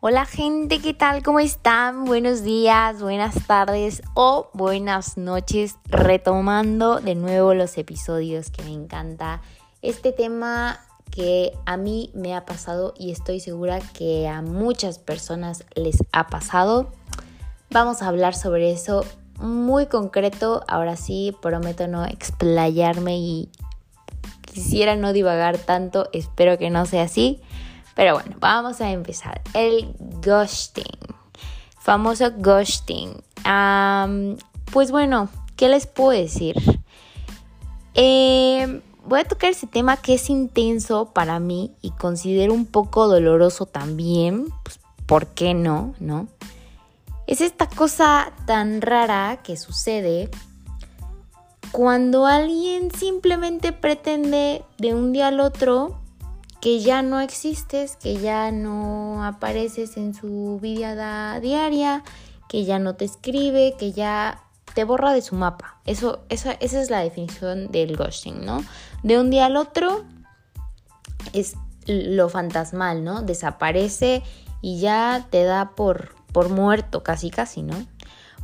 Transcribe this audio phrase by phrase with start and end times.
[0.00, 1.24] Hola gente, ¿qué tal?
[1.24, 2.04] ¿Cómo están?
[2.04, 5.74] Buenos días, buenas tardes o buenas noches.
[5.86, 9.42] Retomando de nuevo los episodios que me encanta.
[9.82, 10.78] Este tema
[11.10, 16.28] que a mí me ha pasado y estoy segura que a muchas personas les ha
[16.28, 16.92] pasado.
[17.70, 19.04] Vamos a hablar sobre eso
[19.40, 20.62] muy concreto.
[20.68, 23.48] Ahora sí, prometo no explayarme y
[24.42, 26.08] quisiera no divagar tanto.
[26.12, 27.42] Espero que no sea así.
[27.98, 29.42] Pero bueno, vamos a empezar.
[29.54, 29.92] El
[30.24, 30.84] ghosting.
[31.80, 33.24] Famoso ghosting.
[34.72, 36.54] pues bueno, ¿qué les puedo decir?
[37.94, 43.08] Eh, voy a tocar ese tema que es intenso para mí y considero un poco
[43.08, 44.46] doloroso también.
[44.62, 45.96] Pues, ¿por qué no?
[45.98, 46.28] ¿No?
[47.26, 50.30] Es esta cosa tan rara que sucede
[51.72, 55.98] cuando alguien simplemente pretende de un día al otro
[56.60, 62.02] que ya no existes, que ya no apareces en su vida diaria,
[62.48, 64.42] que ya no te escribe, que ya
[64.74, 65.80] te borra de su mapa.
[65.86, 68.64] Eso, esa, esa es la definición del ghosting, ¿no?
[69.02, 70.04] De un día al otro
[71.32, 71.54] es
[71.86, 73.22] lo fantasmal, ¿no?
[73.22, 74.22] Desaparece
[74.60, 77.86] y ya te da por, por muerto, casi casi, ¿no?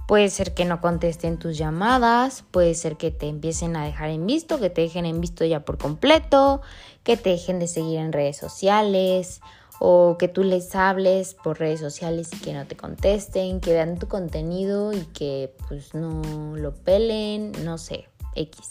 [0.06, 4.26] Puede ser que no contesten tus llamadas, puede ser que te empiecen a dejar en
[4.26, 6.60] visto, que te dejen en visto ya por completo,
[7.04, 9.40] que te dejen de seguir en redes sociales
[9.80, 13.98] o que tú les hables por redes sociales y que no te contesten, que vean
[13.98, 16.22] tu contenido y que pues no
[16.56, 18.70] lo pelen, no sé, X.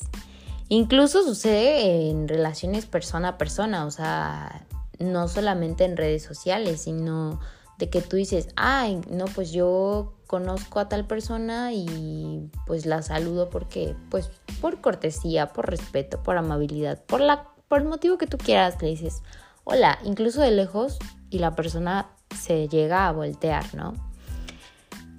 [0.70, 4.66] Incluso sucede en relaciones persona a persona, o sea,
[5.00, 7.40] no solamente en redes sociales, sino
[7.78, 13.02] de que tú dices, ay, no, pues yo conozco a tal persona y pues la
[13.02, 18.28] saludo porque, pues por cortesía, por respeto, por amabilidad, por, la, por el motivo que
[18.28, 19.22] tú quieras, le dices,
[19.64, 23.94] hola, incluso de lejos y la persona se llega a voltear, ¿no?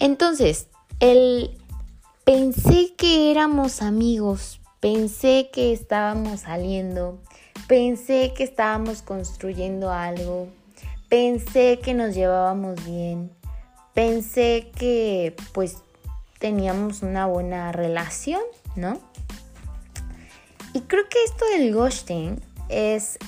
[0.01, 0.69] Entonces,
[1.01, 1.59] el
[2.25, 7.21] pensé que éramos amigos, pensé que estábamos saliendo,
[7.69, 10.49] pensé que estábamos construyendo algo,
[11.15, 13.31] pensé que nos llevábamos bien,
[13.95, 15.77] pensé que pues
[16.41, 18.41] teníamos una buena relación,
[18.75, 19.01] ¿no?
[20.73, 23.21] Y creo que esto del ghosting es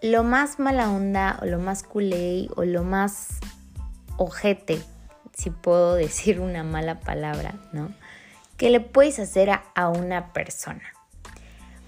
[0.00, 3.40] lo más mala onda o lo más culé o lo más
[4.16, 4.80] ojete,
[5.34, 7.92] si puedo decir una mala palabra, ¿no?
[8.56, 10.93] Que le puedes hacer a, a una persona.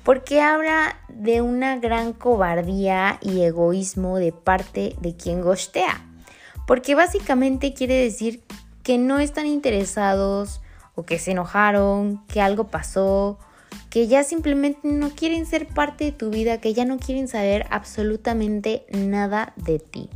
[0.07, 6.01] Porque habla de una gran cobardía y egoísmo de parte de quien ghostea.
[6.65, 8.45] Porque básicamente quiere decir
[8.85, 10.61] que no están interesados
[10.95, 13.41] o que se enojaron, que algo pasó,
[13.91, 17.67] que ya simplemente no quieren ser parte de tu vida, que ya no quieren saber
[17.71, 20.09] absolutamente nada de ti.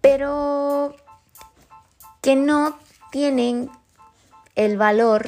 [0.00, 0.96] Pero
[2.22, 2.78] que no
[3.12, 3.68] tienen
[4.54, 5.26] el valor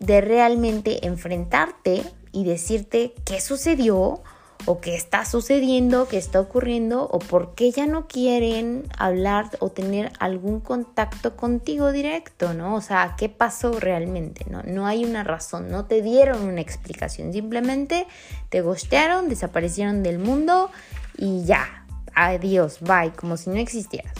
[0.00, 2.02] de realmente enfrentarte
[2.38, 4.22] y decirte qué sucedió
[4.64, 9.70] o qué está sucediendo, qué está ocurriendo o por qué ya no quieren hablar o
[9.70, 12.76] tener algún contacto contigo directo, ¿no?
[12.76, 14.44] O sea, ¿qué pasó realmente?
[14.48, 18.06] No, no hay una razón, no te dieron una explicación, simplemente
[18.50, 20.70] te gostearon, desaparecieron del mundo
[21.16, 24.14] y ya, adiós, bye, como si no existieras.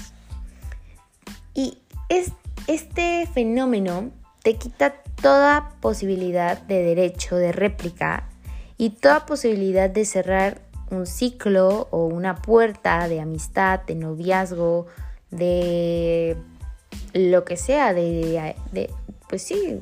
[1.54, 1.78] Y
[2.08, 2.32] es,
[2.66, 4.10] este fenómeno
[4.42, 8.28] te quita toda posibilidad de derecho de réplica
[8.76, 14.86] y toda posibilidad de cerrar un ciclo o una puerta de amistad, de noviazgo,
[15.30, 16.36] de
[17.12, 18.90] lo que sea, de,
[19.28, 19.80] pues sí,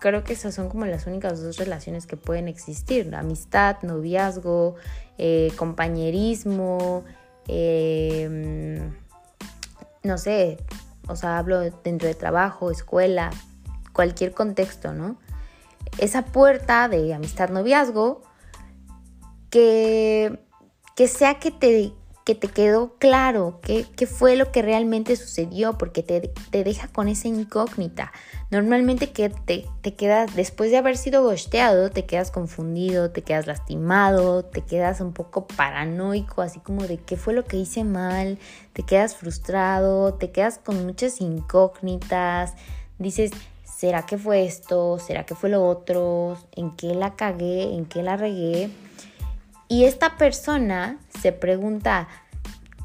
[0.00, 4.76] creo que esas son como las únicas dos relaciones que pueden existir, amistad, noviazgo,
[5.18, 7.04] eh, compañerismo,
[7.48, 8.92] em,
[10.02, 10.58] no sé,
[11.08, 13.30] o sea, hablo dentro de trabajo, escuela,
[13.92, 15.16] cualquier contexto, ¿no?
[15.98, 18.22] esa puerta de amistad noviazgo
[19.50, 20.38] que,
[20.96, 21.92] que sea que te,
[22.24, 26.32] que te quedó claro qué, fue lo que realmente sucedió, porque te,
[26.64, 28.12] deja con esa incógnita.
[28.50, 33.46] Normalmente que te, te, quedas, después de haber sido gosteado, te quedas confundido, te quedas
[33.46, 38.38] lastimado, te quedas un poco paranoico, así como de qué fue lo que hice mal,
[38.72, 42.54] te quedas frustrado, te quedas con muchas incógnitas,
[42.98, 43.32] dices,
[43.82, 45.00] ¿Será que fue esto?
[45.00, 46.38] ¿Será que fue lo otro?
[46.52, 47.74] ¿En qué la cagué?
[47.74, 48.70] ¿En qué la regué?
[49.66, 52.06] Y esta persona se pregunta,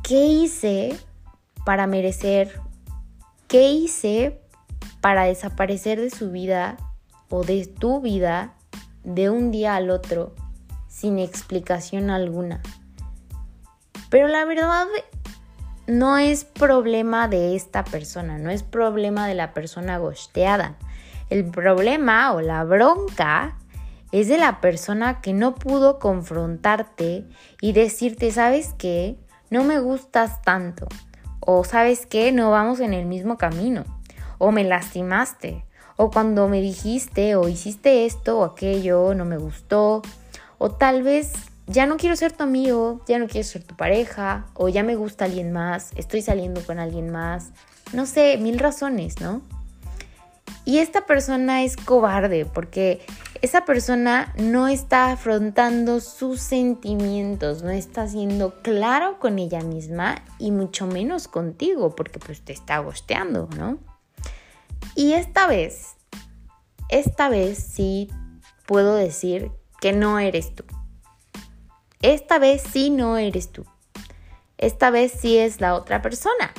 [0.01, 0.97] ¿qué hice
[1.67, 2.59] para merecer?
[3.47, 4.41] ¿Qué hice
[4.99, 6.77] para desaparecer de su vida
[7.29, 8.55] o de tu vida
[9.03, 10.33] de un día al otro
[10.87, 12.63] sin explicación alguna?
[14.09, 14.87] Pero la verdad
[15.85, 20.75] no es problema de esta persona, no es problema de la persona gosteada.
[21.29, 23.57] El problema o la bronca
[24.11, 27.25] es de la persona que no pudo confrontarte
[27.61, 29.17] y decirte, ¿sabes qué?
[29.49, 30.87] No me gustas tanto.
[31.39, 32.31] O sabes qué?
[32.31, 33.83] No vamos en el mismo camino.
[34.37, 35.65] O me lastimaste.
[35.97, 40.01] O cuando me dijiste o hiciste esto o aquello, no me gustó.
[40.57, 41.33] O tal vez
[41.65, 44.45] ya no quiero ser tu amigo, ya no quiero ser tu pareja.
[44.53, 47.51] O ya me gusta alguien más, estoy saliendo con alguien más.
[47.93, 49.41] No sé, mil razones, ¿no?
[50.67, 52.99] Y esta persona es cobarde porque
[53.41, 60.51] esa persona no está afrontando sus sentimientos, no está siendo claro con ella misma y
[60.51, 63.79] mucho menos contigo porque pues te está gosteando, ¿no?
[64.93, 65.95] Y esta vez,
[66.89, 68.09] esta vez sí
[68.65, 70.65] puedo decir que no eres tú.
[72.01, 73.63] Esta vez sí no eres tú.
[74.57, 76.53] Esta vez sí es la otra persona.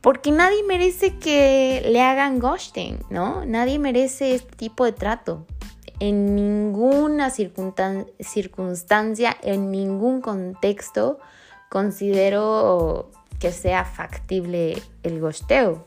[0.00, 3.44] Porque nadie merece que le hagan ghosting, ¿no?
[3.44, 5.46] Nadie merece este tipo de trato
[6.00, 11.18] en ninguna circunstancia, en ningún contexto
[11.68, 15.86] considero que sea factible el gosteo.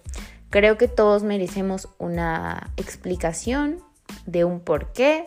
[0.51, 3.81] Creo que todos merecemos una explicación
[4.27, 5.25] de un por qué,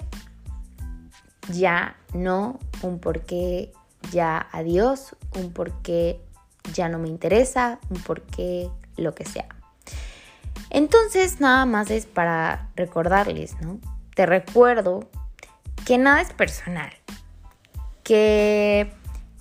[1.52, 3.72] ya no, un por qué
[4.12, 6.20] ya adiós, un por qué
[6.72, 9.48] ya no me interesa, un por qué lo que sea.
[10.70, 13.78] Entonces nada más es para recordarles, ¿no?
[14.16, 15.10] te recuerdo
[15.84, 16.90] que nada es personal,
[18.02, 18.90] que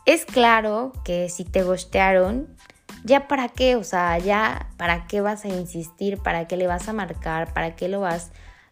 [0.05, 2.49] es claro que si te gostearon,
[3.05, 6.89] ya para qué, o sea, ya para qué vas a insistir, para qué le vas
[6.89, 8.31] a marcar, para qué lo vas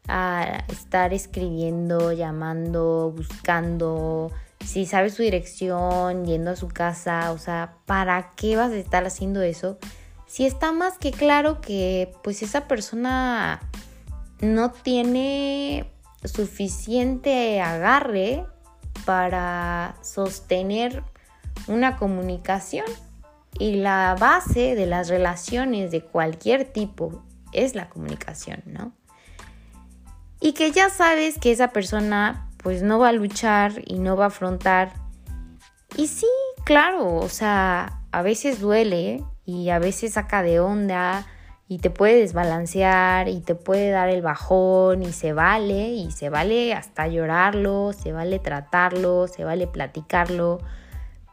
[0.09, 4.29] a estar escribiendo, llamando, buscando,
[4.65, 9.05] si sabes su dirección, yendo a su casa, o sea, ¿para qué vas a estar
[9.05, 9.77] haciendo eso?
[10.27, 13.59] Si está más que claro que pues esa persona
[14.41, 15.91] no tiene
[16.23, 18.45] suficiente agarre
[19.05, 21.03] para sostener
[21.67, 22.85] una comunicación
[23.59, 28.93] y la base de las relaciones de cualquier tipo es la comunicación, ¿no?
[30.39, 34.25] Y que ya sabes que esa persona pues no va a luchar y no va
[34.25, 34.93] a afrontar.
[35.95, 36.27] Y sí,
[36.63, 41.27] claro, o sea, a veces duele y a veces saca de onda
[41.67, 46.29] y te puede desbalancear y te puede dar el bajón y se vale y se
[46.29, 50.59] vale hasta llorarlo, se vale tratarlo, se vale platicarlo,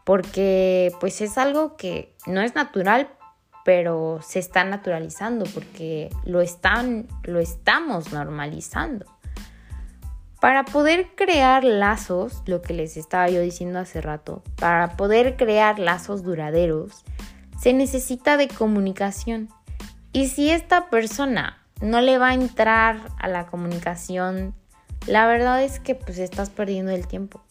[0.04, 3.08] porque pues es algo que no es natural,
[3.64, 9.06] pero se está naturalizando porque lo están lo estamos normalizando.
[10.40, 15.78] Para poder crear lazos, lo que les estaba yo diciendo hace rato, para poder crear
[15.78, 17.04] lazos duraderos,
[17.60, 19.50] se necesita de comunicación
[20.12, 24.54] y si esta persona no le va a entrar a la comunicación,
[25.06, 27.42] la verdad es que pues estás perdiendo el tiempo.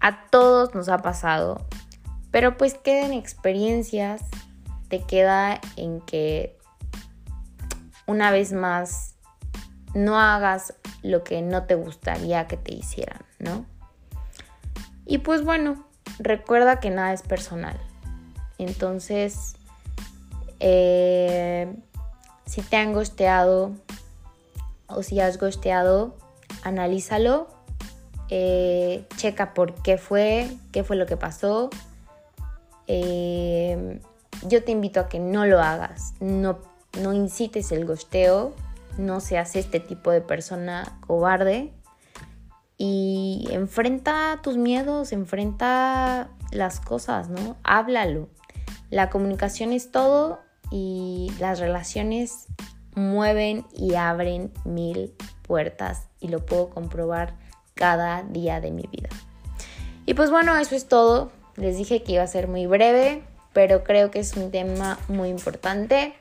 [0.00, 1.66] A todos nos ha pasado,
[2.30, 4.22] pero pues quedan experiencias,
[4.88, 6.58] te queda en que
[8.06, 9.17] una vez más
[9.94, 13.64] no hagas lo que no te gustaría que te hicieran, ¿no?
[15.06, 15.86] Y pues bueno,
[16.18, 17.78] recuerda que nada es personal.
[18.58, 19.56] Entonces,
[20.60, 21.74] eh,
[22.44, 23.72] si te han gosteado
[24.86, 26.16] o si has gosteado,
[26.62, 27.48] analízalo.
[28.30, 31.70] Eh, checa por qué fue, qué fue lo que pasó.
[32.86, 34.00] Eh,
[34.46, 36.58] yo te invito a que no lo hagas, no,
[37.00, 38.54] no incites el gosteo,
[38.98, 41.72] no seas este tipo de persona cobarde
[42.76, 47.56] y enfrenta tus miedos, enfrenta las cosas, ¿no?
[47.62, 48.28] Háblalo.
[48.90, 50.40] La comunicación es todo
[50.70, 52.46] y las relaciones
[52.94, 57.34] mueven y abren mil puertas y lo puedo comprobar
[57.74, 59.08] cada día de mi vida.
[60.06, 61.30] Y pues bueno, eso es todo.
[61.56, 65.28] Les dije que iba a ser muy breve, pero creo que es un tema muy
[65.28, 66.14] importante.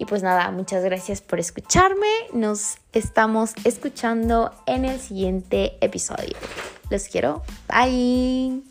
[0.00, 2.08] Y pues nada, muchas gracias por escucharme.
[2.32, 6.38] Nos estamos escuchando en el siguiente episodio.
[6.88, 7.42] Los quiero.
[7.68, 8.62] Bye.